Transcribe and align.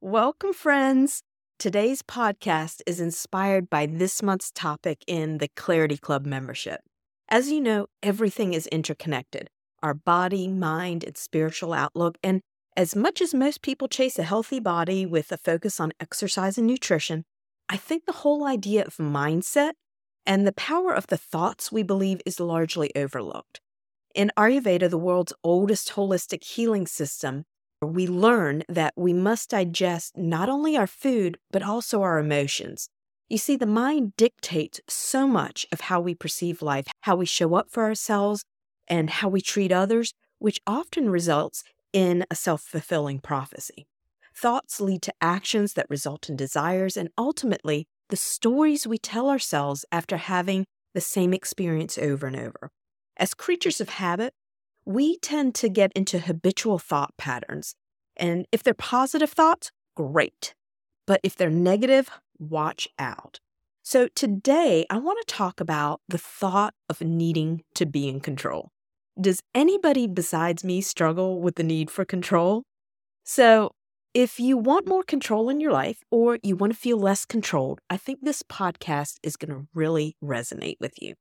Welcome, 0.00 0.52
friends. 0.52 1.24
Today's 1.58 2.02
podcast 2.02 2.82
is 2.86 3.00
inspired 3.00 3.68
by 3.68 3.86
this 3.86 4.22
month's 4.22 4.52
topic 4.52 5.02
in 5.08 5.38
the 5.38 5.48
Clarity 5.56 5.96
Club 5.96 6.24
membership. 6.24 6.82
As 7.28 7.50
you 7.50 7.60
know, 7.60 7.88
everything 8.00 8.54
is 8.54 8.68
interconnected 8.68 9.48
our 9.82 9.94
body, 9.94 10.46
mind, 10.46 11.02
and 11.02 11.16
spiritual 11.16 11.72
outlook. 11.72 12.16
And 12.22 12.42
as 12.76 12.94
much 12.94 13.20
as 13.20 13.34
most 13.34 13.60
people 13.60 13.88
chase 13.88 14.20
a 14.20 14.22
healthy 14.22 14.60
body 14.60 15.04
with 15.04 15.32
a 15.32 15.36
focus 15.36 15.80
on 15.80 15.90
exercise 15.98 16.58
and 16.58 16.68
nutrition, 16.68 17.24
I 17.68 17.76
think 17.76 18.06
the 18.06 18.22
whole 18.22 18.46
idea 18.46 18.84
of 18.84 18.98
mindset 18.98 19.72
and 20.24 20.46
the 20.46 20.52
power 20.52 20.94
of 20.94 21.08
the 21.08 21.16
thoughts 21.16 21.72
we 21.72 21.82
believe 21.82 22.20
is 22.24 22.38
largely 22.38 22.92
overlooked. 22.94 23.60
In 24.14 24.30
Ayurveda, 24.38 24.88
the 24.88 24.96
world's 24.96 25.32
oldest 25.42 25.90
holistic 25.94 26.44
healing 26.44 26.86
system, 26.86 27.46
we 27.82 28.06
learn 28.06 28.62
that 28.68 28.94
we 28.96 29.12
must 29.12 29.50
digest 29.50 30.16
not 30.16 30.48
only 30.48 30.76
our 30.76 30.86
food, 30.86 31.38
but 31.50 31.62
also 31.62 32.02
our 32.02 32.18
emotions. 32.18 32.88
You 33.28 33.38
see, 33.38 33.56
the 33.56 33.66
mind 33.66 34.16
dictates 34.16 34.80
so 34.88 35.28
much 35.28 35.66
of 35.70 35.82
how 35.82 36.00
we 36.00 36.14
perceive 36.14 36.62
life, 36.62 36.86
how 37.02 37.16
we 37.16 37.26
show 37.26 37.54
up 37.54 37.70
for 37.70 37.84
ourselves, 37.84 38.42
and 38.88 39.10
how 39.10 39.28
we 39.28 39.40
treat 39.40 39.70
others, 39.70 40.14
which 40.38 40.60
often 40.66 41.10
results 41.10 41.62
in 41.92 42.24
a 42.30 42.34
self 42.34 42.62
fulfilling 42.62 43.20
prophecy. 43.20 43.86
Thoughts 44.34 44.80
lead 44.80 45.02
to 45.02 45.14
actions 45.20 45.74
that 45.74 45.90
result 45.90 46.28
in 46.28 46.36
desires, 46.36 46.96
and 46.96 47.10
ultimately, 47.18 47.86
the 48.08 48.16
stories 48.16 48.86
we 48.86 48.98
tell 48.98 49.28
ourselves 49.28 49.84
after 49.92 50.16
having 50.16 50.64
the 50.94 51.00
same 51.00 51.34
experience 51.34 51.98
over 51.98 52.26
and 52.26 52.36
over. 52.36 52.70
As 53.16 53.34
creatures 53.34 53.80
of 53.80 53.88
habit, 53.90 54.32
we 54.88 55.18
tend 55.18 55.54
to 55.54 55.68
get 55.68 55.92
into 55.92 56.18
habitual 56.18 56.78
thought 56.78 57.12
patterns. 57.18 57.74
And 58.16 58.46
if 58.50 58.62
they're 58.62 58.72
positive 58.72 59.30
thoughts, 59.30 59.70
great. 59.94 60.54
But 61.06 61.20
if 61.22 61.36
they're 61.36 61.50
negative, 61.50 62.08
watch 62.38 62.88
out. 62.98 63.38
So 63.82 64.08
today, 64.14 64.86
I 64.88 64.96
want 64.96 65.18
to 65.20 65.34
talk 65.34 65.60
about 65.60 66.00
the 66.08 66.16
thought 66.16 66.72
of 66.88 67.02
needing 67.02 67.64
to 67.74 67.84
be 67.84 68.08
in 68.08 68.20
control. 68.20 68.70
Does 69.20 69.42
anybody 69.54 70.06
besides 70.06 70.64
me 70.64 70.80
struggle 70.80 71.42
with 71.42 71.56
the 71.56 71.62
need 71.62 71.90
for 71.90 72.06
control? 72.06 72.62
So, 73.24 73.72
if 74.14 74.40
you 74.40 74.56
want 74.56 74.88
more 74.88 75.02
control 75.02 75.50
in 75.50 75.60
your 75.60 75.70
life 75.70 76.02
or 76.10 76.38
you 76.42 76.56
want 76.56 76.72
to 76.72 76.78
feel 76.78 76.96
less 76.96 77.26
controlled, 77.26 77.80
I 77.90 77.98
think 77.98 78.20
this 78.22 78.42
podcast 78.42 79.16
is 79.22 79.36
going 79.36 79.50
to 79.50 79.68
really 79.74 80.16
resonate 80.24 80.76
with 80.80 80.94
you. 80.98 81.14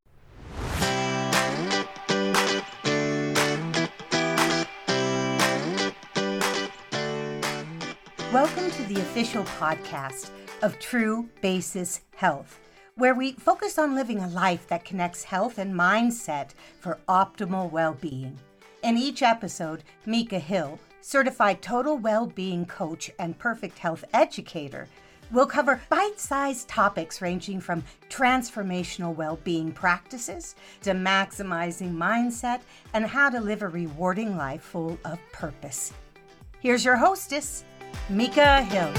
Welcome 8.33 8.69
to 8.71 8.83
the 8.83 8.99
official 8.99 9.45
podcast 9.45 10.31
of 10.61 10.77
True 10.79 11.29
Basis 11.41 12.01
Health, 12.13 12.59
where 12.95 13.15
we 13.15 13.31
focus 13.31 13.77
on 13.77 13.95
living 13.95 14.19
a 14.19 14.27
life 14.27 14.67
that 14.67 14.83
connects 14.83 15.23
health 15.23 15.57
and 15.57 15.73
mindset 15.73 16.49
for 16.81 16.99
optimal 17.07 17.71
well 17.71 17.93
being. 17.93 18.37
In 18.83 18.97
each 18.97 19.21
episode, 19.21 19.85
Micah 20.05 20.39
Hill, 20.39 20.77
certified 20.99 21.61
total 21.61 21.97
well 21.97 22.25
being 22.27 22.65
coach 22.65 23.09
and 23.17 23.39
perfect 23.39 23.79
health 23.79 24.03
educator, 24.13 24.89
will 25.31 25.45
cover 25.45 25.79
bite 25.87 26.19
sized 26.19 26.67
topics 26.67 27.21
ranging 27.21 27.61
from 27.61 27.81
transformational 28.09 29.15
well 29.15 29.39
being 29.45 29.71
practices 29.71 30.55
to 30.81 30.91
maximizing 30.91 31.95
mindset 31.95 32.59
and 32.93 33.05
how 33.05 33.29
to 33.29 33.39
live 33.39 33.61
a 33.61 33.69
rewarding 33.69 34.35
life 34.35 34.63
full 34.63 34.99
of 35.05 35.17
purpose. 35.31 35.93
Here's 36.59 36.83
your 36.83 36.97
hostess, 36.97 37.63
Micah 38.09 38.63
Hill. 38.63 38.91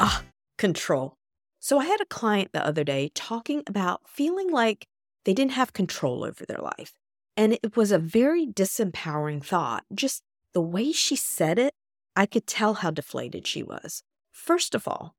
Ah, 0.00 0.22
control. 0.58 1.14
So 1.58 1.78
I 1.78 1.84
had 1.84 2.00
a 2.00 2.06
client 2.06 2.52
the 2.52 2.66
other 2.66 2.84
day 2.84 3.10
talking 3.14 3.62
about 3.66 4.00
feeling 4.08 4.50
like 4.50 4.86
they 5.24 5.34
didn't 5.34 5.52
have 5.52 5.72
control 5.72 6.24
over 6.24 6.46
their 6.46 6.58
life. 6.58 6.94
And 7.36 7.52
it 7.52 7.76
was 7.76 7.92
a 7.92 7.98
very 7.98 8.46
disempowering 8.46 9.44
thought. 9.44 9.84
Just 9.94 10.22
the 10.54 10.60
way 10.60 10.90
she 10.90 11.16
said 11.16 11.58
it, 11.58 11.74
I 12.16 12.26
could 12.26 12.46
tell 12.46 12.74
how 12.74 12.90
deflated 12.90 13.46
she 13.46 13.62
was. 13.62 14.02
First 14.32 14.74
of 14.74 14.88
all, 14.88 15.14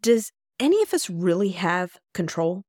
does 0.00 0.32
any 0.60 0.82
of 0.82 0.94
us 0.94 1.10
really 1.10 1.50
have 1.50 1.96
control? 2.14 2.62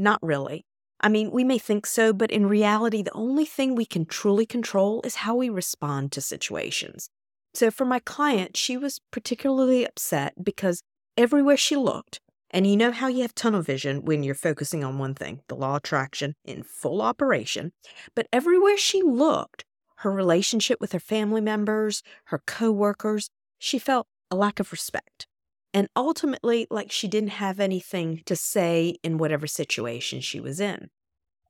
Not 0.00 0.18
really. 0.22 0.64
I 1.02 1.10
mean, 1.10 1.30
we 1.30 1.44
may 1.44 1.58
think 1.58 1.84
so, 1.84 2.14
but 2.14 2.30
in 2.30 2.46
reality, 2.46 3.02
the 3.02 3.12
only 3.12 3.44
thing 3.44 3.74
we 3.74 3.84
can 3.84 4.06
truly 4.06 4.46
control 4.46 5.02
is 5.04 5.16
how 5.16 5.36
we 5.36 5.50
respond 5.50 6.10
to 6.12 6.22
situations. 6.22 7.10
So 7.52 7.70
for 7.70 7.84
my 7.84 7.98
client, 7.98 8.56
she 8.56 8.78
was 8.78 8.98
particularly 9.10 9.86
upset 9.86 10.42
because 10.42 10.82
everywhere 11.18 11.58
she 11.58 11.76
looked, 11.76 12.18
and 12.50 12.66
you 12.66 12.78
know 12.78 12.92
how 12.92 13.08
you 13.08 13.20
have 13.20 13.34
tunnel 13.34 13.60
vision 13.60 14.02
when 14.02 14.22
you're 14.22 14.34
focusing 14.34 14.82
on 14.82 14.98
one 14.98 15.14
thing, 15.14 15.42
the 15.48 15.54
law 15.54 15.72
of 15.72 15.76
attraction 15.76 16.34
in 16.46 16.62
full 16.62 17.02
operation, 17.02 17.72
but 18.14 18.26
everywhere 18.32 18.78
she 18.78 19.02
looked, 19.02 19.66
her 19.96 20.10
relationship 20.10 20.80
with 20.80 20.92
her 20.92 21.00
family 21.00 21.42
members, 21.42 22.02
her 22.28 22.40
coworkers, 22.46 23.28
she 23.58 23.78
felt 23.78 24.06
a 24.30 24.36
lack 24.36 24.60
of 24.60 24.72
respect. 24.72 25.26
And 25.72 25.88
ultimately, 25.94 26.66
like 26.70 26.90
she 26.90 27.06
didn't 27.06 27.30
have 27.30 27.60
anything 27.60 28.22
to 28.26 28.34
say 28.34 28.96
in 29.02 29.18
whatever 29.18 29.46
situation 29.46 30.20
she 30.20 30.40
was 30.40 30.60
in. 30.60 30.88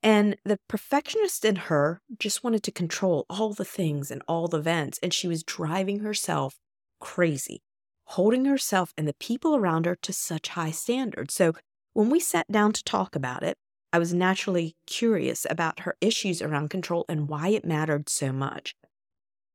And 0.03 0.37
the 0.45 0.59
perfectionist 0.69 1.45
in 1.45 1.57
her 1.57 2.01
just 2.19 2.43
wanted 2.43 2.63
to 2.65 2.73
control 2.73 3.27
all 3.29 3.53
the 3.53 3.65
things 3.65 4.11
and 4.11 4.23
all 4.27 4.49
the 4.49 4.59
events, 4.59 4.99
and 5.03 5.13
she 5.13 5.29
was 5.29 5.43
driving 5.43 6.01
herself 6.01 6.59
crazy, 7.01 7.63
holding 8.05 8.45
herself 8.47 8.93
and 8.97 9.07
the 9.07 9.15
people 9.15 9.57
around 9.57 9.87
her 9.87 9.97
to 10.03 10.13
such 10.13 10.49
high 10.49 10.71
standards. 10.71 11.35
So 11.35 11.53
when 11.93 12.09
we 12.09 12.21
sat 12.21 12.51
down 12.51 12.73
to 12.73 12.85
talk 12.85 13.15
about 13.15 13.43
it, 13.43 13.57
I 13.93 13.99
was 13.99 14.15
naturally 14.15 14.77
curious 14.87 15.47
about 15.51 15.81
her 15.81 15.97
issues 16.01 16.41
around 16.41 16.71
control 16.71 17.05
and 17.09 17.29
why 17.29 17.49
it 17.49 17.65
mattered 17.65 18.09
so 18.09 18.33
much. 18.33 18.75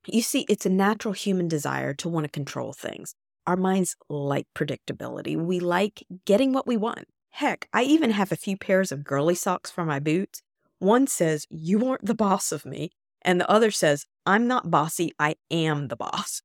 You 0.06 0.22
see, 0.22 0.46
it's 0.50 0.66
a 0.66 0.70
natural 0.70 1.14
human 1.14 1.48
desire 1.48 1.94
to 1.96 2.10
want 2.10 2.26
to 2.26 2.30
control 2.30 2.74
things. 2.74 3.16
Our 3.48 3.56
minds 3.56 3.96
like 4.10 4.48
predictability. 4.56 5.38
We 5.38 5.60
like 5.60 6.04
getting 6.26 6.54
what 6.54 6.68
we 6.68 6.78
want. 6.78 7.06
Heck, 7.32 7.68
I 7.74 7.84
even 7.84 8.12
have 8.12 8.32
a 8.32 8.38
few 8.38 8.58
pairs 8.58 8.92
of 8.92 9.04
girly 9.04 9.36
socks 9.36 9.70
for 9.70 9.86
my 9.86 10.00
boots. 10.00 10.42
One 10.80 11.08
says, 11.08 11.46
You 11.50 11.88
aren't 11.88 12.06
the 12.06 12.16
boss 12.16 12.52
of 12.52 12.66
me. 12.66 12.92
And 13.22 13.42
the 13.42 13.50
other 13.50 13.72
says, 13.72 14.06
I'm 14.26 14.48
not 14.48 14.72
bossy, 14.72 15.12
I 15.20 15.36
am 15.52 15.88
the 15.88 15.96
boss. 15.96 16.42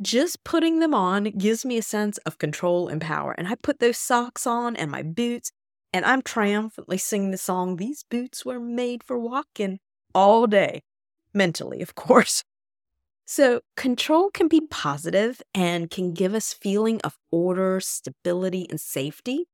Just 0.00 0.44
putting 0.44 0.78
them 0.80 0.94
on 0.94 1.24
gives 1.24 1.64
me 1.64 1.78
a 1.78 1.82
sense 1.82 2.18
of 2.18 2.38
control 2.38 2.88
and 2.88 3.00
power. 3.00 3.32
And 3.32 3.48
I 3.48 3.54
put 3.54 3.78
those 3.78 3.98
socks 3.98 4.46
on 4.46 4.76
and 4.76 4.90
my 4.90 5.02
boots, 5.02 5.52
and 5.92 6.04
I'm 6.04 6.22
triumphantly 6.22 6.98
singing 6.98 7.30
the 7.30 7.38
song, 7.38 7.76
These 7.76 8.04
Boots 8.10 8.44
Were 8.44 8.60
Made 8.60 9.04
for 9.04 9.18
Walking 9.18 9.78
all 10.14 10.46
day. 10.46 10.82
Mentally, 11.32 11.82
of 11.82 11.94
course. 11.94 12.42
So, 13.24 13.60
control 13.76 14.30
can 14.30 14.48
be 14.48 14.60
positive 14.60 15.40
and 15.54 15.90
can 15.90 16.12
give 16.12 16.34
us 16.34 16.52
feeling 16.52 17.00
of 17.02 17.18
order, 17.30 17.80
stability, 17.80 18.66
and 18.68 18.80
safety. 18.80 19.46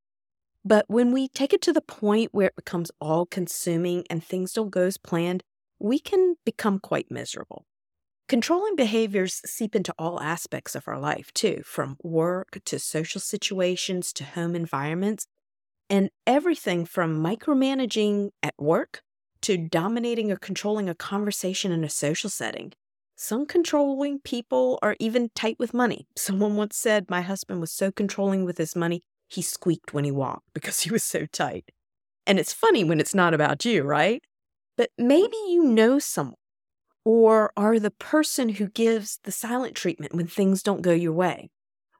But 0.64 0.86
when 0.88 1.12
we 1.12 1.28
take 1.28 1.52
it 1.52 1.62
to 1.62 1.72
the 1.72 1.80
point 1.80 2.34
where 2.34 2.48
it 2.48 2.56
becomes 2.56 2.90
all 3.00 3.26
consuming 3.26 4.04
and 4.10 4.24
things 4.24 4.52
don't 4.52 4.70
go 4.70 4.82
as 4.82 4.96
planned, 4.96 5.44
we 5.78 5.98
can 5.98 6.36
become 6.44 6.78
quite 6.78 7.10
miserable. 7.10 7.64
Controlling 8.28 8.76
behaviors 8.76 9.40
seep 9.46 9.74
into 9.74 9.94
all 9.98 10.20
aspects 10.20 10.74
of 10.74 10.86
our 10.86 10.98
life, 10.98 11.32
too, 11.32 11.62
from 11.64 11.96
work 12.02 12.58
to 12.66 12.78
social 12.78 13.20
situations 13.20 14.12
to 14.12 14.24
home 14.24 14.54
environments, 14.54 15.26
and 15.88 16.10
everything 16.26 16.84
from 16.84 17.22
micromanaging 17.24 18.30
at 18.42 18.54
work 18.58 19.02
to 19.40 19.56
dominating 19.56 20.30
or 20.30 20.36
controlling 20.36 20.88
a 20.90 20.94
conversation 20.94 21.72
in 21.72 21.84
a 21.84 21.88
social 21.88 22.28
setting. 22.28 22.72
Some 23.20 23.46
controlling 23.46 24.20
people 24.20 24.78
are 24.80 24.94
even 25.00 25.30
tight 25.34 25.56
with 25.58 25.74
money. 25.74 26.06
Someone 26.16 26.54
once 26.54 26.76
said 26.76 27.10
my 27.10 27.20
husband 27.20 27.60
was 27.60 27.72
so 27.72 27.90
controlling 27.90 28.44
with 28.44 28.58
his 28.58 28.76
money, 28.76 29.02
he 29.26 29.42
squeaked 29.42 29.92
when 29.92 30.04
he 30.04 30.12
walked 30.12 30.46
because 30.54 30.80
he 30.80 30.90
was 30.90 31.02
so 31.02 31.26
tight. 31.26 31.64
And 32.28 32.38
it's 32.38 32.52
funny 32.52 32.84
when 32.84 33.00
it's 33.00 33.16
not 33.16 33.34
about 33.34 33.64
you, 33.64 33.82
right? 33.82 34.22
But 34.76 34.90
maybe 34.96 35.36
you 35.48 35.64
know 35.64 35.98
someone 35.98 36.36
or 37.04 37.52
are 37.56 37.80
the 37.80 37.90
person 37.90 38.50
who 38.50 38.68
gives 38.68 39.18
the 39.24 39.32
silent 39.32 39.74
treatment 39.74 40.14
when 40.14 40.28
things 40.28 40.62
don't 40.62 40.82
go 40.82 40.92
your 40.92 41.12
way. 41.12 41.50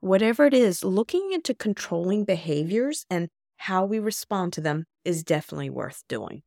Whatever 0.01 0.45
it 0.45 0.55
is, 0.55 0.85
looking 0.85 1.33
into 1.33 1.53
controlling 1.53 2.25
behaviors 2.25 3.07
and 3.11 3.29
how 3.57 3.85
we 3.85 3.99
respond 3.99 4.53
to 4.53 4.61
them 4.61 4.85
is 5.05 5.25
definitely 5.25 5.71
worth 5.71 6.05
doing. 6.09 6.43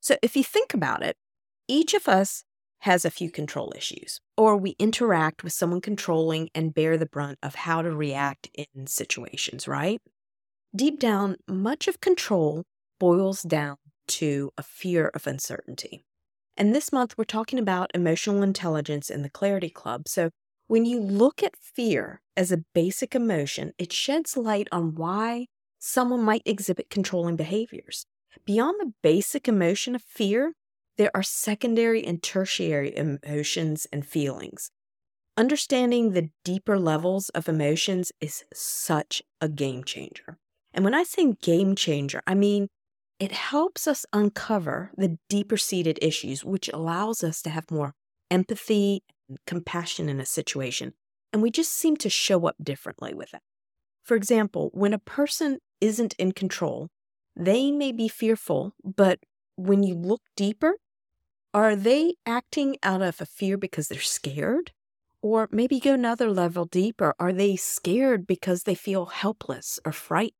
So, 0.00 0.16
if 0.20 0.34
you 0.34 0.42
think 0.42 0.74
about 0.74 1.04
it, 1.04 1.16
each 1.68 1.94
of 1.94 2.08
us 2.08 2.42
has 2.82 3.04
a 3.04 3.10
few 3.10 3.30
control 3.30 3.72
issues, 3.76 4.20
or 4.36 4.56
we 4.56 4.70
interact 4.78 5.44
with 5.44 5.52
someone 5.52 5.80
controlling 5.80 6.50
and 6.52 6.74
bear 6.74 6.98
the 6.98 7.06
brunt 7.06 7.38
of 7.40 7.54
how 7.54 7.80
to 7.80 7.94
react 7.94 8.50
in 8.54 8.86
situations, 8.88 9.68
right? 9.68 10.00
Deep 10.74 10.98
down, 10.98 11.36
much 11.46 11.86
of 11.86 12.00
control 12.00 12.64
boils 12.98 13.42
down 13.42 13.76
to 14.08 14.50
a 14.58 14.64
fear 14.64 15.08
of 15.14 15.28
uncertainty. 15.28 16.04
And 16.56 16.74
this 16.74 16.92
month, 16.92 17.16
we're 17.16 17.24
talking 17.24 17.58
about 17.58 17.92
emotional 17.94 18.42
intelligence 18.42 19.10
in 19.10 19.22
the 19.22 19.30
Clarity 19.30 19.70
Club. 19.70 20.08
So, 20.08 20.30
when 20.66 20.84
you 20.84 20.98
look 21.00 21.40
at 21.42 21.54
fear 21.56 22.20
as 22.36 22.50
a 22.50 22.64
basic 22.74 23.14
emotion, 23.14 23.72
it 23.78 23.92
sheds 23.92 24.36
light 24.36 24.68
on 24.72 24.96
why 24.96 25.46
someone 25.78 26.22
might 26.22 26.42
exhibit 26.44 26.90
controlling 26.90 27.36
behaviors. 27.36 28.06
Beyond 28.44 28.80
the 28.80 28.92
basic 29.02 29.46
emotion 29.46 29.94
of 29.94 30.02
fear, 30.02 30.54
there 31.02 31.10
are 31.16 31.22
secondary 31.24 32.06
and 32.06 32.22
tertiary 32.22 32.96
emotions 32.96 33.88
and 33.92 34.06
feelings. 34.06 34.70
Understanding 35.36 36.12
the 36.12 36.30
deeper 36.44 36.78
levels 36.78 37.28
of 37.30 37.48
emotions 37.48 38.12
is 38.20 38.44
such 38.54 39.20
a 39.40 39.48
game 39.48 39.82
changer. 39.82 40.38
And 40.72 40.84
when 40.84 40.94
I 40.94 41.02
say 41.02 41.32
game 41.42 41.74
changer, 41.74 42.22
I 42.24 42.36
mean 42.36 42.68
it 43.18 43.32
helps 43.32 43.88
us 43.88 44.06
uncover 44.12 44.92
the 44.96 45.18
deeper 45.28 45.56
seated 45.56 45.98
issues, 46.00 46.44
which 46.44 46.70
allows 46.72 47.24
us 47.24 47.42
to 47.42 47.50
have 47.50 47.68
more 47.68 47.94
empathy 48.30 49.02
and 49.28 49.38
compassion 49.44 50.08
in 50.08 50.20
a 50.20 50.24
situation. 50.24 50.92
And 51.32 51.42
we 51.42 51.50
just 51.50 51.72
seem 51.72 51.96
to 51.96 52.08
show 52.08 52.46
up 52.46 52.54
differently 52.62 53.12
with 53.12 53.34
it. 53.34 53.40
For 54.04 54.16
example, 54.16 54.70
when 54.72 54.94
a 54.94 55.00
person 55.00 55.58
isn't 55.80 56.14
in 56.14 56.30
control, 56.30 56.90
they 57.34 57.72
may 57.72 57.90
be 57.90 58.06
fearful, 58.06 58.74
but 58.84 59.18
when 59.56 59.82
you 59.82 59.96
look 59.96 60.22
deeper, 60.36 60.76
are 61.54 61.76
they 61.76 62.14
acting 62.24 62.76
out 62.82 63.02
of 63.02 63.20
a 63.20 63.26
fear 63.26 63.56
because 63.56 63.88
they're 63.88 64.00
scared? 64.00 64.72
Or 65.20 65.48
maybe 65.52 65.78
go 65.78 65.94
another 65.94 66.30
level 66.30 66.64
deeper. 66.64 67.14
Are 67.20 67.32
they 67.32 67.56
scared 67.56 68.26
because 68.26 68.62
they 68.62 68.74
feel 68.74 69.06
helpless 69.06 69.78
or 69.84 69.92
frightened? 69.92 70.32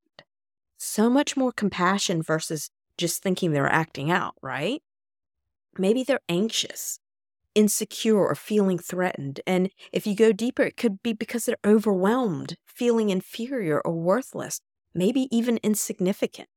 So 0.79 1.09
much 1.09 1.37
more 1.37 1.53
compassion 1.53 2.23
versus 2.23 2.71
just 2.97 3.23
thinking 3.23 3.53
they're 3.53 3.71
acting 3.71 4.11
out, 4.11 4.35
right? 4.43 4.83
Maybe 5.79 6.03
they're 6.03 6.21
anxious, 6.29 6.99
insecure, 7.55 8.19
or 8.19 8.35
feeling 8.35 8.79
threatened. 8.79 9.41
And 9.47 9.71
if 9.93 10.07
you 10.07 10.17
go 10.17 10.33
deeper, 10.33 10.63
it 10.63 10.77
could 10.77 11.03
be 11.03 11.13
because 11.13 11.45
they're 11.45 11.57
overwhelmed, 11.65 12.57
feeling 12.67 13.11
inferior 13.11 13.81
or 13.85 13.93
worthless, 13.93 14.61
maybe 14.95 15.29
even 15.31 15.59
insignificant. 15.63 16.49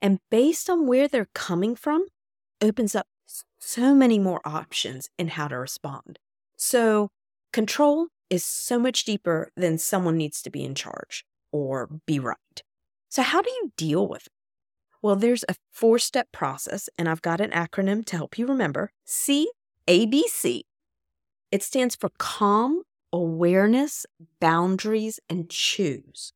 And 0.00 0.20
based 0.30 0.70
on 0.70 0.86
where 0.86 1.08
they're 1.08 1.28
coming 1.34 1.76
from, 1.76 2.06
opens 2.62 2.94
up 2.94 3.06
so 3.58 3.94
many 3.94 4.18
more 4.18 4.40
options 4.44 5.08
in 5.18 5.28
how 5.28 5.48
to 5.48 5.58
respond. 5.58 6.18
So, 6.56 7.10
control 7.52 8.08
is 8.30 8.44
so 8.44 8.78
much 8.78 9.04
deeper 9.04 9.50
than 9.56 9.78
someone 9.78 10.16
needs 10.16 10.42
to 10.42 10.50
be 10.50 10.64
in 10.64 10.74
charge 10.74 11.24
or 11.52 11.88
be 12.06 12.18
right. 12.18 12.62
So, 13.08 13.22
how 13.22 13.42
do 13.42 13.50
you 13.50 13.72
deal 13.76 14.06
with 14.06 14.26
it? 14.26 14.32
Well, 15.02 15.16
there's 15.16 15.44
a 15.48 15.54
four 15.72 15.98
step 15.98 16.28
process, 16.32 16.88
and 16.98 17.08
I've 17.08 17.22
got 17.22 17.40
an 17.40 17.50
acronym 17.50 18.04
to 18.06 18.16
help 18.16 18.38
you 18.38 18.46
remember 18.46 18.90
C 19.04 19.50
A 19.86 20.06
B 20.06 20.26
C. 20.28 20.64
It 21.52 21.62
stands 21.62 21.94
for 21.94 22.10
calm, 22.18 22.82
awareness, 23.12 24.06
boundaries, 24.40 25.20
and 25.28 25.48
choose. 25.48 26.32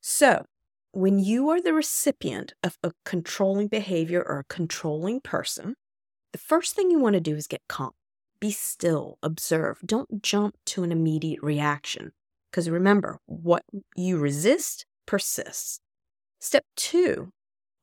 So, 0.00 0.46
when 0.92 1.18
you 1.18 1.48
are 1.50 1.60
the 1.60 1.72
recipient 1.74 2.54
of 2.62 2.78
a 2.82 2.92
controlling 3.04 3.68
behavior 3.68 4.22
or 4.26 4.40
a 4.40 4.44
controlling 4.44 5.20
person, 5.20 5.74
the 6.32 6.38
first 6.38 6.74
thing 6.74 6.90
you 6.90 6.98
want 6.98 7.14
to 7.14 7.20
do 7.20 7.36
is 7.36 7.46
get 7.46 7.62
calm. 7.68 7.92
Be 8.40 8.50
still, 8.50 9.18
observe. 9.22 9.78
Don't 9.84 10.22
jump 10.22 10.56
to 10.66 10.82
an 10.82 10.92
immediate 10.92 11.42
reaction. 11.42 12.12
Because 12.50 12.68
remember, 12.68 13.18
what 13.26 13.64
you 13.96 14.18
resist 14.18 14.84
persists. 15.06 15.80
Step 16.40 16.64
two, 16.76 17.32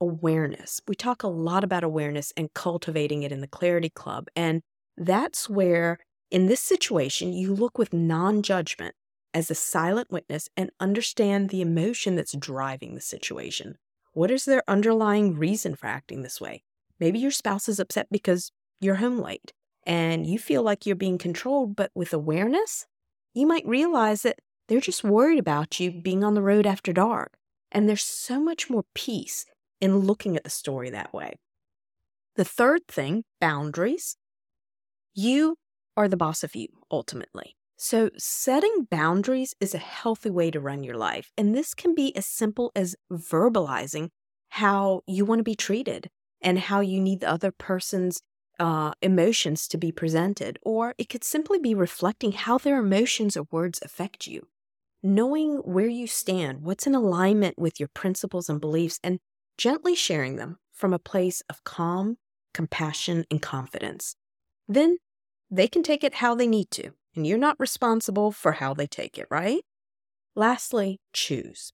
awareness. 0.02 0.82
We 0.88 0.96
talk 0.96 1.24
a 1.24 1.28
lot 1.28 1.64
about 1.64 1.84
awareness 1.84 2.34
and 2.36 2.54
cultivating 2.54 3.24
it 3.24 3.32
in 3.32 3.42
the 3.42 3.48
Clarity 3.48 3.90
Club. 3.90 4.28
And 4.36 4.62
that's 4.98 5.50
where, 5.50 5.98
in 6.30 6.48
this 6.48 6.62
situation, 6.62 7.34
you 7.34 7.56
look 7.56 7.78
with 7.78 7.94
non 7.94 8.44
judgment 8.44 8.96
as 9.34 9.50
a 9.50 9.56
silent 9.56 10.12
witness 10.12 10.50
and 10.58 10.72
understand 10.80 11.50
the 11.50 11.62
emotion 11.62 12.16
that's 12.16 12.36
driving 12.36 12.96
the 12.96 13.02
situation. 13.02 13.78
What 14.14 14.32
is 14.32 14.46
their 14.46 14.64
underlying 14.68 15.36
reason 15.36 15.76
for 15.76 15.88
acting 15.88 16.22
this 16.24 16.42
way? 16.42 16.64
Maybe 17.00 17.20
your 17.20 17.32
spouse 17.32 17.70
is 17.70 17.80
upset 17.80 18.08
because 18.12 18.52
you're 18.80 18.96
home 18.96 19.20
late 19.20 19.54
and 19.86 20.26
you 20.26 20.38
feel 20.38 20.64
like 20.64 20.86
you're 20.86 20.96
being 20.96 21.18
controlled, 21.18 21.76
but 21.76 21.92
with 21.96 22.14
awareness, 22.14 22.86
you 23.34 23.48
might 23.48 23.66
realize 23.66 24.22
that 24.24 24.40
they're 24.68 24.80
just 24.80 25.04
worried 25.04 25.40
about 25.40 25.80
you 25.80 25.92
being 25.92 26.24
on 26.24 26.34
the 26.34 26.42
road 26.42 26.68
after 26.68 26.94
dark. 26.94 27.34
And 27.72 27.88
there's 27.88 28.04
so 28.04 28.40
much 28.40 28.70
more 28.70 28.84
peace 28.94 29.46
in 29.82 30.00
looking 30.00 30.36
at 30.36 30.44
the 30.44 30.50
story 30.50 30.90
that 30.90 31.14
way. 31.14 31.36
The 32.36 32.46
third 32.46 32.82
thing, 32.88 33.24
boundaries. 33.40 34.16
You 35.14 35.56
are 35.98 36.08
the 36.08 36.18
boss 36.18 36.44
of 36.44 36.56
you, 36.56 36.68
ultimately. 36.92 37.56
So, 37.78 38.10
setting 38.18 38.88
boundaries 38.92 39.56
is 39.60 39.74
a 39.74 39.80
healthy 39.80 40.30
way 40.30 40.52
to 40.52 40.60
run 40.60 40.84
your 40.84 40.98
life. 40.98 41.32
And 41.38 41.56
this 41.56 41.74
can 41.74 41.96
be 41.96 42.16
as 42.16 42.26
simple 42.26 42.72
as 42.76 42.96
verbalizing 43.12 44.10
how 44.50 45.02
you 45.08 45.26
want 45.26 45.40
to 45.40 45.44
be 45.44 45.56
treated 45.56 46.10
and 46.42 46.60
how 46.60 46.80
you 46.80 47.00
need 47.00 47.20
the 47.22 47.30
other 47.30 47.52
person's 47.52 48.22
uh, 48.60 48.94
emotions 49.02 49.68
to 49.70 49.78
be 49.78 49.92
presented. 49.92 50.60
Or 50.64 50.96
it 50.98 51.10
could 51.10 51.24
simply 51.24 51.60
be 51.60 51.74
reflecting 51.74 52.34
how 52.34 52.58
their 52.58 52.80
emotions 52.80 53.38
or 53.38 53.48
words 53.52 53.80
affect 53.84 54.28
you. 54.28 54.48
Knowing 55.02 55.58
where 55.58 55.88
you 55.88 56.08
stand, 56.08 56.62
what's 56.62 56.86
in 56.86 56.96
alignment 56.96 57.58
with 57.58 57.80
your 57.80 57.90
principles 57.90 58.50
and 58.50 58.60
beliefs, 58.60 59.00
and 59.04 59.20
gently 59.58 59.96
sharing 59.96 60.36
them 60.36 60.58
from 60.74 60.94
a 60.94 61.00
place 61.00 61.42
of 61.50 61.64
calm, 61.64 62.18
compassion, 62.54 63.26
and 63.32 63.42
confidence. 63.42 64.16
Then 64.68 64.98
they 65.50 65.68
can 65.68 65.84
take 65.84 66.04
it 66.04 66.16
how 66.16 66.36
they 66.36 66.48
need 66.48 66.70
to 66.72 66.92
and 67.16 67.26
you're 67.28 67.38
not 67.38 67.60
responsible 67.60 68.32
for 68.32 68.54
how 68.54 68.74
they 68.74 68.88
take 68.88 69.18
it, 69.18 69.28
right? 69.30 69.64
Lastly, 70.36 71.00
choose. 71.14 71.74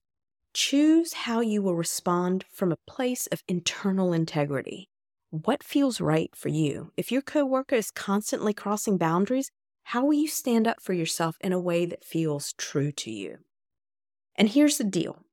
Choose 0.56 1.12
how 1.12 1.40
you 1.40 1.60
will 1.60 1.74
respond 1.74 2.46
from 2.50 2.72
a 2.72 2.78
place 2.88 3.26
of 3.26 3.44
internal 3.46 4.14
integrity. 4.14 4.88
What 5.28 5.62
feels 5.62 6.00
right 6.00 6.34
for 6.34 6.48
you? 6.48 6.92
If 6.96 7.12
your 7.12 7.20
coworker 7.20 7.74
is 7.74 7.90
constantly 7.90 8.54
crossing 8.54 8.96
boundaries, 8.96 9.50
how 9.82 10.06
will 10.06 10.14
you 10.14 10.28
stand 10.28 10.66
up 10.66 10.80
for 10.80 10.94
yourself 10.94 11.36
in 11.42 11.52
a 11.52 11.60
way 11.60 11.84
that 11.84 12.06
feels 12.06 12.54
true 12.54 12.90
to 12.92 13.10
you? 13.10 13.40
And 14.34 14.48
here's 14.48 14.78
the 14.78 14.84
deal 14.84 15.24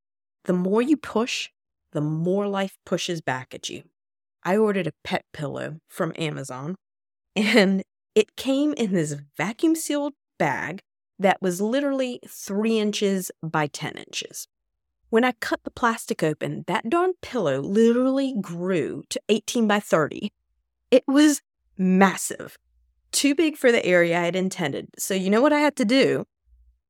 the 0.44 0.52
more 0.52 0.81
you 0.81 0.98
push, 0.98 1.52
the 1.94 2.02
more 2.02 2.50
life 2.50 2.78
pushes 2.86 3.22
back 3.22 3.54
at 3.56 3.69
you. 3.69 3.84
I 4.44 4.58
ordered 4.58 4.88
a 4.88 4.94
pet 5.06 5.24
pillow 5.31 5.80
from 5.88 6.12
Amazon, 6.18 6.76
and 7.33 7.81
it 8.14 8.36
came 8.36 8.74
in 8.74 8.92
this 8.92 9.16
vacuum 9.38 9.76
sealed 9.76 10.16
bag 10.38 10.81
that 11.18 11.42
was 11.42 11.62
literally 11.62 12.19
three 12.28 12.78
inches 12.78 13.31
by 13.42 13.68
10 13.68 13.94
inches. 13.94 14.50
When 15.14 15.24
I 15.24 15.34
cut 15.34 15.64
the 15.64 15.70
plastic 15.70 16.24
open, 16.24 16.64
that 16.66 16.90
darn 16.90 17.14
pillow 17.22 17.60
literally 17.60 18.34
grew 18.42 19.04
to 19.12 19.22
18 19.30 19.68
by 19.68 19.80
30. 19.80 20.32
It 20.90 21.04
was 21.08 21.44
massive, 21.78 22.58
too 23.12 23.36
big 23.36 23.56
for 23.56 23.72
the 23.72 23.86
area 23.86 24.20
I 24.20 24.26
had 24.26 24.36
intended. 24.36 24.88
So, 24.98 25.14
you 25.14 25.30
know 25.30 25.40
what 25.40 25.54
I 25.54 25.60
had 25.60 25.76
to 25.76 25.86
do? 25.86 26.26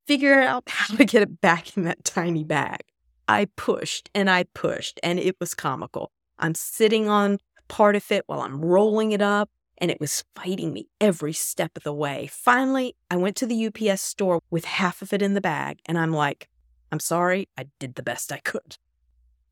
Figure 0.08 0.40
out 0.40 0.64
how 0.68 0.96
to 0.96 1.04
get 1.04 1.22
it 1.22 1.42
back 1.42 1.76
in 1.76 1.84
that 1.84 2.06
tiny 2.06 2.46
bag. 2.46 2.80
I 3.28 3.50
pushed 3.58 4.10
and 4.16 4.30
I 4.30 4.46
pushed, 4.54 5.02
and 5.04 5.20
it 5.20 5.36
was 5.42 5.54
comical. 5.54 6.10
I'm 6.40 6.56
sitting 6.56 7.10
on 7.10 7.40
part 7.68 7.98
of 7.98 8.10
it 8.10 8.24
while 8.28 8.40
I'm 8.40 8.64
rolling 8.64 9.12
it 9.12 9.22
up 9.22 9.50
and 9.80 9.92
it 9.92 10.00
was 10.00 10.24
fighting 10.34 10.72
me 10.72 10.88
every 11.02 11.34
step 11.34 11.76
of 11.76 11.84
the 11.84 11.92
way. 11.92 12.30
Finally, 12.32 12.96
I 13.12 13.18
went 13.18 13.36
to 13.36 13.46
the 13.46 13.68
UPS 13.68 14.02
store 14.02 14.40
with 14.50 14.64
half 14.64 15.02
of 15.02 15.12
it 15.12 15.22
in 15.22 15.34
the 15.34 15.42
bag, 15.42 15.80
and 15.86 15.98
I'm 15.98 16.14
like, 16.14 16.48
I'm 16.94 17.00
sorry, 17.00 17.50
I 17.58 17.66
did 17.80 17.96
the 17.96 18.04
best 18.04 18.32
I 18.32 18.38
could. 18.38 18.78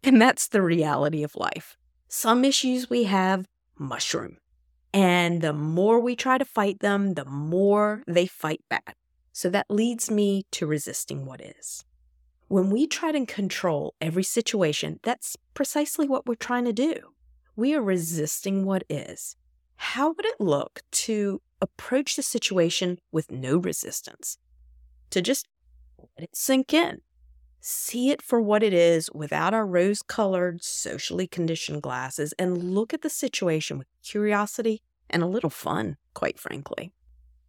And 0.03 0.21
that's 0.21 0.48
the 0.48 0.62
reality 0.62 1.24
of 1.24 1.36
life. 1.36 1.75
Some 2.07 2.45
issues 2.45 2.88
we 2.88 3.05
have 3.05 3.48
mushroom. 3.79 4.38
And 4.93 5.41
the 5.41 5.51
more 5.51 6.00
we 6.00 6.15
try 6.15 6.38
to 6.38 6.45
fight 6.45 6.81
them, 6.81 7.15
the 7.15 7.25
more 7.25 8.03
they 8.05 8.27
fight 8.27 8.62
back. 8.69 8.95
So 9.33 9.50
that 9.50 9.71
leads 9.71 10.12
me 10.12 10.45
to 10.51 10.67
resisting 10.67 11.25
what 11.25 11.41
is. 11.41 11.83
When 12.48 12.69
we 12.69 12.86
try 12.86 13.12
to 13.12 13.25
control 13.25 13.95
every 14.00 14.24
situation, 14.24 15.00
that's 15.01 15.36
precisely 15.55 16.07
what 16.07 16.27
we're 16.27 16.36
trying 16.36 16.65
to 16.65 16.74
do. 16.74 16.93
We 17.55 17.74
are 17.74 17.81
resisting 17.81 18.65
what 18.65 18.83
is. 18.88 19.36
How 19.77 20.10
would 20.10 20.25
it 20.27 20.39
look 20.39 20.81
to 20.91 21.41
approach 21.60 22.15
the 22.15 22.21
situation 22.21 23.00
with 23.12 23.31
no 23.31 23.57
resistance? 23.57 24.38
To 25.10 25.24
just 25.24 25.48
let 26.17 26.24
it 26.24 26.36
sink 26.36 26.74
in, 26.74 27.01
see 27.62 28.10
it 28.12 28.22
for 28.22 28.41
what 28.41 28.63
it 28.63 28.74
is 28.74 29.10
without 29.13 29.53
our 29.53 29.65
rose 29.65 30.01
colored, 30.01 30.63
socially 30.63 31.27
conditioned 31.27 31.84
glasses, 31.84 32.34
and 32.39 32.58
look 32.75 32.94
at 32.94 33.01
the 33.01 33.10
situation 33.10 33.77
with 33.77 33.88
curiosity 34.03 34.82
and 35.10 35.24
a 35.24 35.27
little 35.27 35.50
fun, 35.50 35.98
quite 36.13 36.39
frankly. 36.39 36.91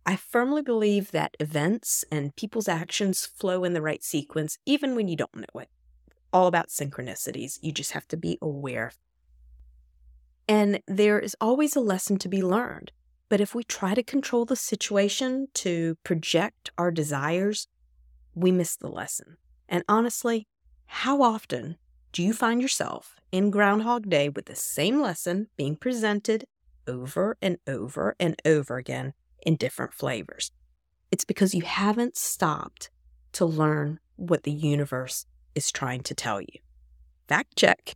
I 0.07 0.17
firmly 0.17 0.63
believe 0.63 1.13
that 1.13 1.37
events 1.41 2.05
and 2.11 2.37
people's 2.37 2.69
actions 2.69 3.27
flow 3.27 3.65
in 3.65 3.73
the 3.73 3.83
right 3.83 4.03
sequence, 4.03 4.59
even 4.67 4.95
when 4.97 5.09
you 5.09 5.17
don't 5.17 5.35
know 5.37 5.61
it. 5.61 5.69
All 6.33 6.47
about 6.47 6.69
synchronicities. 6.69 7.59
You 7.63 7.73
just 7.73 7.93
have 7.93 8.09
to 8.09 8.17
be 8.17 8.39
aware 8.43 8.93
And 10.49 10.81
there 10.87 11.19
is 11.21 11.37
always 11.41 11.77
a 11.77 11.81
lesson 11.81 12.19
to 12.19 12.29
be 12.29 12.43
learned. 12.43 12.93
But 13.29 13.41
if 13.41 13.55
we 13.55 13.65
try 13.65 13.95
to 13.95 14.03
control 14.03 14.45
the 14.45 14.57
situation 14.57 15.49
to 15.55 15.97
project 16.05 16.71
our 16.77 16.91
desires, 16.91 17.69
we 18.35 18.53
miss 18.53 18.77
the 18.77 18.89
lesson. 18.89 19.37
And 19.73 19.85
honestly, 19.89 20.47
how 20.85 21.23
often 21.23 21.79
do 22.13 22.23
you 22.23 22.35
find 22.35 22.61
yourself 22.61 23.17
in 23.33 23.51
Groundhog 23.51 24.11
Day 24.11 24.29
with 24.29 24.45
the 24.45 24.55
same 24.55 25.01
lesson 25.01 25.49
being 25.57 25.77
presented 25.77 26.45
over 26.87 27.39
and 27.41 27.57
over 27.67 28.15
and 28.21 28.37
over 28.45 28.77
again 28.77 29.15
in 29.47 29.57
different 29.57 29.95
flavors? 29.95 30.53
It's 31.11 31.25
because 31.25 31.55
you 31.55 31.63
haven't 31.63 32.19
stopped 32.19 32.91
to 33.33 33.47
learn 33.47 33.99
what 34.17 34.43
the 34.43 34.53
universe 34.53 35.25
is 35.55 35.73
trying 35.73 36.03
to 36.03 36.15
tell 36.15 36.43
you. 36.43 36.61
Fact 37.27 37.57
check. 37.57 37.95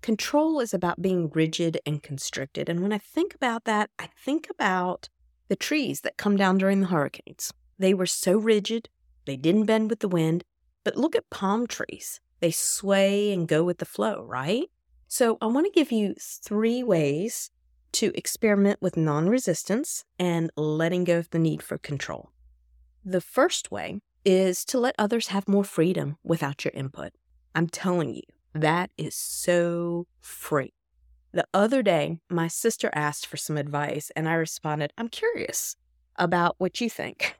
Control 0.00 0.58
is 0.58 0.72
about 0.72 1.02
being 1.02 1.28
rigid 1.34 1.78
and 1.84 2.02
constricted. 2.02 2.70
And 2.70 2.80
when 2.80 2.94
I 2.94 2.98
think 2.98 3.34
about 3.34 3.64
that, 3.64 3.90
I 3.98 4.08
think 4.24 4.48
about 4.48 5.10
the 5.48 5.56
trees 5.56 6.00
that 6.00 6.16
come 6.16 6.38
down 6.38 6.56
during 6.56 6.80
the 6.80 6.86
hurricanes. 6.86 7.52
They 7.78 7.92
were 7.92 8.06
so 8.06 8.38
rigid, 8.38 8.88
they 9.26 9.36
didn't 9.36 9.66
bend 9.66 9.90
with 9.90 10.00
the 10.00 10.08
wind. 10.08 10.44
But 10.88 10.96
look 10.96 11.14
at 11.14 11.28
palm 11.28 11.66
trees. 11.66 12.18
They 12.40 12.50
sway 12.50 13.30
and 13.30 13.46
go 13.46 13.62
with 13.62 13.76
the 13.76 13.84
flow, 13.84 14.24
right? 14.24 14.70
So 15.06 15.36
I 15.42 15.44
want 15.44 15.66
to 15.66 15.70
give 15.70 15.92
you 15.92 16.14
three 16.18 16.82
ways 16.82 17.50
to 17.92 18.10
experiment 18.14 18.80
with 18.80 18.96
non 18.96 19.28
resistance 19.28 20.06
and 20.18 20.50
letting 20.56 21.04
go 21.04 21.18
of 21.18 21.28
the 21.28 21.38
need 21.38 21.62
for 21.62 21.76
control. 21.76 22.30
The 23.04 23.20
first 23.20 23.70
way 23.70 24.00
is 24.24 24.64
to 24.64 24.80
let 24.80 24.94
others 24.98 25.28
have 25.28 25.46
more 25.46 25.62
freedom 25.62 26.16
without 26.24 26.64
your 26.64 26.72
input. 26.72 27.12
I'm 27.54 27.68
telling 27.68 28.14
you, 28.14 28.22
that 28.54 28.90
is 28.96 29.14
so 29.14 30.06
free. 30.22 30.72
The 31.32 31.46
other 31.52 31.82
day, 31.82 32.20
my 32.30 32.48
sister 32.48 32.88
asked 32.94 33.26
for 33.26 33.36
some 33.36 33.58
advice, 33.58 34.10
and 34.16 34.26
I 34.26 34.32
responded, 34.32 34.94
I'm 34.96 35.08
curious 35.08 35.76
about 36.16 36.54
what 36.56 36.80
you 36.80 36.88
think. 36.88 37.36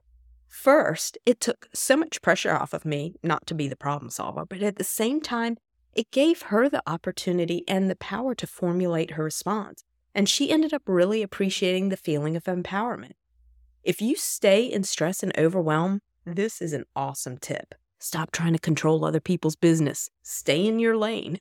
First, 0.48 1.18
it 1.26 1.40
took 1.40 1.68
so 1.74 1.96
much 1.96 2.22
pressure 2.22 2.54
off 2.54 2.72
of 2.72 2.84
me 2.84 3.14
not 3.22 3.46
to 3.46 3.54
be 3.54 3.68
the 3.68 3.76
problem 3.76 4.10
solver, 4.10 4.44
but 4.46 4.62
at 4.62 4.76
the 4.76 4.84
same 4.84 5.20
time, 5.20 5.58
it 5.94 6.10
gave 6.10 6.42
her 6.42 6.68
the 6.68 6.82
opportunity 6.86 7.64
and 7.68 7.88
the 7.88 7.96
power 7.96 8.34
to 8.34 8.46
formulate 8.46 9.12
her 9.12 9.24
response. 9.24 9.84
And 10.14 10.28
she 10.28 10.50
ended 10.50 10.72
up 10.72 10.82
really 10.86 11.22
appreciating 11.22 11.88
the 11.88 11.96
feeling 11.96 12.34
of 12.36 12.44
empowerment. 12.44 13.12
If 13.84 14.00
you 14.00 14.16
stay 14.16 14.64
in 14.64 14.84
stress 14.84 15.22
and 15.22 15.36
overwhelm, 15.38 16.00
this 16.24 16.60
is 16.60 16.72
an 16.72 16.84
awesome 16.96 17.38
tip. 17.38 17.74
Stop 17.98 18.30
trying 18.32 18.52
to 18.52 18.58
control 18.58 19.04
other 19.04 19.20
people's 19.20 19.56
business. 19.56 20.10
Stay 20.22 20.66
in 20.66 20.78
your 20.78 20.96
lane. 20.96 21.40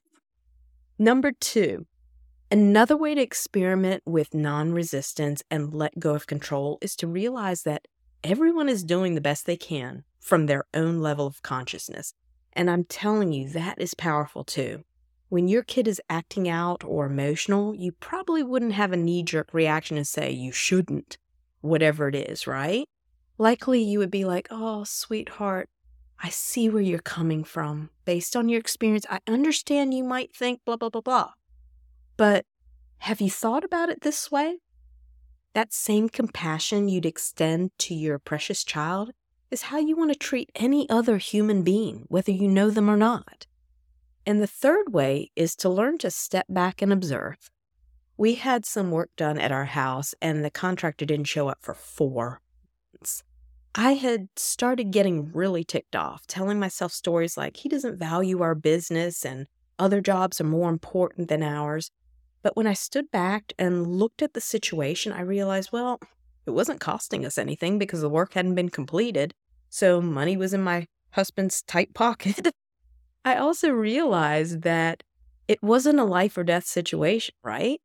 Number 1.00 1.32
two, 1.32 1.86
another 2.52 2.98
way 2.98 3.14
to 3.16 3.22
experiment 3.22 4.04
with 4.06 4.34
non 4.34 4.74
resistance 4.74 5.44
and 5.52 5.74
let 5.74 6.00
go 6.00 6.16
of 6.16 6.28
control 6.28 6.78
is 6.82 6.96
to 6.98 7.08
realize 7.08 7.64
that 7.64 7.88
everyone 8.28 8.68
is 8.68 8.84
doing 8.84 9.16
the 9.16 9.22
best 9.22 9.46
they 9.46 9.56
can 9.56 10.04
from 10.20 10.46
their 10.48 10.66
own 10.74 11.00
level 11.00 11.26
of 11.26 11.42
consciousness. 11.42 12.14
And 12.52 12.70
I'm 12.70 12.84
telling 12.84 13.32
you, 13.32 13.48
that 13.50 13.80
is 13.80 13.94
powerful 13.94 14.44
too. 14.44 14.84
When 15.30 15.48
your 15.48 15.64
kid 15.64 15.88
is 15.88 16.02
acting 16.10 16.50
out 16.50 16.84
or 16.84 17.06
emotional, 17.06 17.74
you 17.74 17.94
probably 17.94 18.44
wouldn't 18.44 18.74
have 18.74 18.92
a 18.92 18.98
knee 18.98 19.24
jerk 19.24 19.54
reaction 19.54 19.96
and 19.96 20.06
say, 20.06 20.30
you 20.30 20.52
shouldn't, 20.52 21.18
whatever 21.62 22.10
it 22.10 22.16
is, 22.16 22.46
right? 22.48 22.90
Likely 23.38 23.82
you 23.82 23.98
would 24.00 24.12
be 24.12 24.26
like, 24.26 24.50
oh, 24.52 24.84
sweetheart, 24.84 25.70
I 26.22 26.28
see 26.28 26.70
where 26.70 26.82
you're 26.82 27.00
coming 27.00 27.46
from. 27.46 27.92
Based 28.04 28.36
on 28.36 28.50
your 28.50 28.60
experience, 28.60 29.06
I 29.10 29.20
understand 29.26 29.94
you 29.94 30.04
might 30.04 30.36
think 30.36 30.60
blah, 30.66 30.76
blah, 30.76 30.90
blah, 30.90 31.02
blah. 31.02 31.32
But 32.18 32.46
have 32.98 33.22
you 33.22 33.30
thought 33.30 33.64
about 33.64 33.88
it 33.88 34.02
this 34.02 34.30
way? 34.30 34.58
That 35.54 35.74
same 35.74 36.10
compassion 36.10 36.88
you'd 36.88 37.06
extend 37.06 37.72
to 37.80 37.96
your 37.96 38.20
precious 38.20 38.64
child 38.64 39.12
is 39.50 39.64
how 39.64 39.80
you 39.80 39.96
want 39.96 40.12
to 40.12 40.20
treat 40.20 40.52
any 40.56 40.90
other 40.90 41.18
human 41.18 41.64
being, 41.64 42.06
whether 42.10 42.32
you 42.32 42.48
know 42.48 42.70
them 42.70 42.90
or 42.90 42.98
not. 42.98 43.48
And 44.26 44.42
the 44.42 44.48
third 44.48 44.94
way 44.94 45.32
is 45.36 45.56
to 45.58 45.70
learn 45.70 45.98
to 46.00 46.12
step 46.12 46.46
back 46.50 46.82
and 46.82 46.92
observe. 46.92 47.50
We 48.18 48.36
had 48.36 48.66
some 48.66 48.92
work 48.92 49.12
done 49.16 49.38
at 49.38 49.52
our 49.52 49.66
house, 49.66 50.14
and 50.22 50.44
the 50.44 50.50
contractor 50.50 51.06
didn't 51.06 51.28
show 51.28 51.48
up 51.48 51.60
for 51.62 51.74
four 51.74 52.42
months. 52.94 53.24
I 53.74 53.94
had 53.94 54.30
started 54.36 54.92
getting 54.92 55.32
really 55.32 55.64
ticked 55.64 55.96
off, 55.96 56.26
telling 56.26 56.60
myself 56.60 56.92
stories 56.92 57.38
like 57.38 57.58
he 57.58 57.70
doesn't 57.70 58.00
value 58.00 58.42
our 58.42 58.56
business 58.56 59.24
and 59.24 59.48
other 59.78 60.02
jobs 60.02 60.42
are 60.42 60.46
more 60.46 60.70
important 60.70 61.30
than 61.30 61.44
ours. 61.44 61.92
But 62.48 62.56
when 62.56 62.66
I 62.66 62.76
stood 62.76 63.12
back 63.12 63.52
and 63.60 63.86
looked 63.86 64.22
at 64.22 64.34
the 64.34 64.40
situation, 64.40 65.12
I 65.12 65.20
realized, 65.20 65.74
well, 65.74 66.00
it 66.46 66.52
wasn't 66.52 66.80
costing 66.80 67.26
us 67.26 67.38
anything 67.38 67.78
because 67.78 68.00
the 68.00 68.10
work 68.10 68.36
hadn't 68.36 68.56
been 68.56 68.70
completed. 68.70 69.34
So 69.70 70.00
money 70.00 70.38
was 70.38 70.54
in 70.54 70.62
my 70.64 70.88
husband's 71.12 71.62
tight 71.62 71.94
pocket. 71.94 72.48
I 73.26 73.36
also 73.36 73.70
realized 73.70 74.62
that 74.62 75.04
it 75.50 75.62
wasn't 75.62 76.00
a 76.00 76.06
life 76.06 76.38
or 76.38 76.46
death 76.46 76.64
situation, 76.64 77.36
right? 77.44 77.82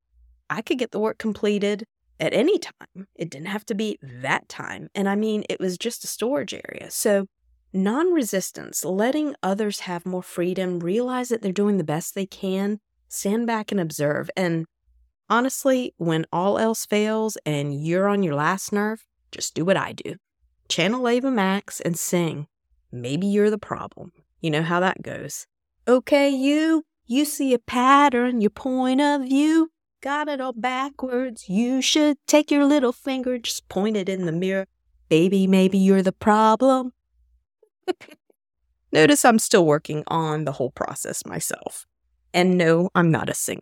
I 0.48 0.62
could 0.62 0.78
get 0.78 0.92
the 0.92 1.00
work 1.00 1.18
completed 1.18 1.84
at 2.20 2.32
any 2.32 2.60
time. 2.60 3.08
It 3.16 3.30
didn't 3.30 3.48
have 3.48 3.66
to 3.66 3.74
be 3.74 3.98
that 4.00 4.48
time. 4.48 4.90
And 4.94 5.08
I 5.08 5.16
mean, 5.16 5.42
it 5.50 5.58
was 5.58 5.76
just 5.76 6.04
a 6.04 6.06
storage 6.06 6.54
area. 6.54 6.88
So, 6.92 7.26
non 7.72 8.12
resistance, 8.12 8.84
letting 8.84 9.34
others 9.42 9.80
have 9.80 10.06
more 10.06 10.22
freedom, 10.22 10.78
realize 10.78 11.30
that 11.30 11.42
they're 11.42 11.50
doing 11.50 11.78
the 11.78 11.82
best 11.82 12.14
they 12.14 12.26
can, 12.26 12.78
stand 13.12 13.46
back 13.46 13.70
and 13.70 13.80
observe. 13.80 14.30
And 14.36 14.66
honestly, 15.28 15.94
when 15.98 16.26
all 16.32 16.58
else 16.58 16.86
fails 16.86 17.36
and 17.44 17.74
you're 17.74 18.08
on 18.08 18.22
your 18.22 18.34
last 18.34 18.72
nerve, 18.72 19.06
just 19.30 19.54
do 19.54 19.64
what 19.64 19.76
I 19.76 19.92
do 19.92 20.16
channel 20.68 21.06
Ava 21.06 21.30
Max 21.30 21.80
and 21.80 21.98
sing. 21.98 22.46
Maybe 22.90 23.26
you're 23.26 23.50
the 23.50 23.58
problem. 23.58 24.12
You 24.40 24.50
know 24.50 24.62
how 24.62 24.80
that 24.80 25.02
goes. 25.02 25.46
Okay, 25.86 26.30
you, 26.30 26.84
you 27.06 27.26
see 27.26 27.52
a 27.52 27.58
pattern, 27.58 28.40
your 28.40 28.50
point 28.50 29.00
of 29.00 29.22
view 29.22 29.70
got 30.02 30.28
it 30.28 30.40
all 30.40 30.52
backwards. 30.52 31.48
You 31.48 31.80
should 31.80 32.16
take 32.26 32.50
your 32.50 32.64
little 32.64 32.92
finger, 32.92 33.38
just 33.38 33.68
point 33.68 33.96
it 33.96 34.08
in 34.08 34.26
the 34.26 34.32
mirror. 34.32 34.66
Baby, 35.08 35.46
maybe 35.46 35.78
you're 35.78 36.02
the 36.02 36.12
problem. 36.12 36.92
Notice 38.92 39.24
I'm 39.24 39.38
still 39.38 39.64
working 39.64 40.04
on 40.08 40.44
the 40.44 40.52
whole 40.52 40.70
process 40.70 41.24
myself. 41.24 41.86
And 42.34 42.56
no, 42.56 42.90
I'm 42.94 43.10
not 43.10 43.28
a 43.28 43.34
singer. 43.34 43.60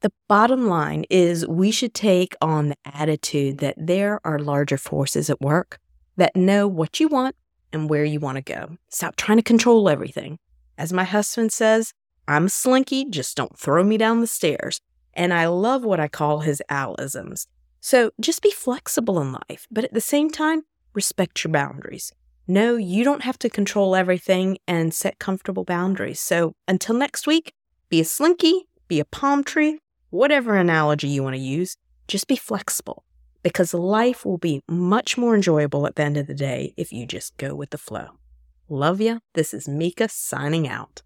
The 0.00 0.12
bottom 0.28 0.66
line 0.66 1.04
is 1.08 1.46
we 1.46 1.70
should 1.70 1.94
take 1.94 2.36
on 2.42 2.68
the 2.68 2.76
attitude 2.84 3.58
that 3.58 3.74
there 3.78 4.20
are 4.24 4.38
larger 4.38 4.76
forces 4.76 5.30
at 5.30 5.40
work 5.40 5.78
that 6.16 6.36
know 6.36 6.68
what 6.68 7.00
you 7.00 7.08
want 7.08 7.36
and 7.72 7.88
where 7.88 8.04
you 8.04 8.20
want 8.20 8.36
to 8.36 8.42
go. 8.42 8.76
Stop 8.90 9.16
trying 9.16 9.38
to 9.38 9.42
control 9.42 9.88
everything. 9.88 10.38
As 10.76 10.92
my 10.92 11.04
husband 11.04 11.52
says, 11.52 11.92
I'm 12.28 12.48
slinky, 12.48 13.04
just 13.08 13.36
don't 13.36 13.58
throw 13.58 13.82
me 13.84 13.96
down 13.96 14.20
the 14.20 14.26
stairs. 14.26 14.80
And 15.14 15.32
I 15.32 15.46
love 15.46 15.84
what 15.84 16.00
I 16.00 16.08
call 16.08 16.40
his 16.40 16.62
Alisms. 16.70 17.46
So 17.80 18.10
just 18.20 18.42
be 18.42 18.50
flexible 18.50 19.20
in 19.20 19.32
life, 19.32 19.66
but 19.70 19.84
at 19.84 19.92
the 19.94 20.00
same 20.00 20.30
time, 20.30 20.62
respect 20.94 21.44
your 21.44 21.52
boundaries. 21.52 22.12
No, 22.46 22.76
you 22.76 23.04
don't 23.04 23.22
have 23.22 23.38
to 23.40 23.48
control 23.48 23.96
everything 23.96 24.58
and 24.66 24.92
set 24.92 25.18
comfortable 25.18 25.64
boundaries. 25.64 26.20
So 26.20 26.54
until 26.68 26.94
next 26.94 27.26
week, 27.26 27.52
be 27.88 28.00
a 28.00 28.04
slinky, 28.04 28.68
be 28.88 29.00
a 29.00 29.04
palm 29.04 29.44
tree, 29.44 29.78
whatever 30.10 30.56
analogy 30.56 31.08
you 31.08 31.22
want 31.22 31.36
to 31.36 31.40
use, 31.40 31.76
just 32.08 32.26
be 32.26 32.36
flexible 32.36 33.04
because 33.42 33.74
life 33.74 34.24
will 34.24 34.38
be 34.38 34.62
much 34.66 35.16
more 35.16 35.34
enjoyable 35.34 35.86
at 35.86 35.94
the 35.94 36.02
end 36.02 36.16
of 36.16 36.26
the 36.26 36.34
day 36.34 36.74
if 36.76 36.92
you 36.92 37.06
just 37.06 37.36
go 37.36 37.54
with 37.54 37.70
the 37.70 37.78
flow. 37.78 38.08
Love 38.68 39.00
ya. 39.00 39.18
This 39.34 39.52
is 39.54 39.68
Micah 39.68 40.08
signing 40.08 40.66
out. 40.66 41.02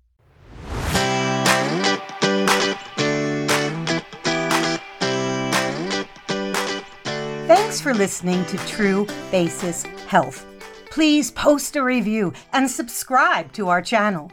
Thanks 7.49 7.81
for 7.81 7.93
listening 7.93 8.45
to 8.47 8.57
True 8.67 9.07
Basis 9.31 9.83
Health. 10.07 10.47
Please 10.91 11.31
post 11.33 11.77
a 11.77 11.83
review 11.83 12.33
and 12.53 12.71
subscribe 12.71 13.53
to 13.53 13.69
our 13.69 13.83
channel. 13.83 14.31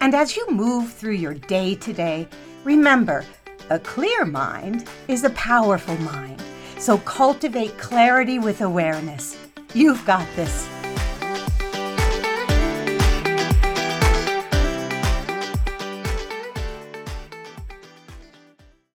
And 0.00 0.14
as 0.14 0.36
you 0.36 0.48
move 0.50 0.92
through 0.92 1.14
your 1.14 1.34
day 1.34 1.74
today, 1.74 2.28
remember 2.64 3.24
a 3.70 3.78
clear 3.78 4.24
mind 4.24 4.88
is 5.08 5.24
a 5.24 5.30
powerful 5.30 5.96
mind. 5.98 6.42
So 6.78 6.98
cultivate 6.98 7.76
clarity 7.78 8.38
with 8.38 8.60
awareness. 8.60 9.36
You've 9.74 10.04
got 10.06 10.26
this. 10.36 10.77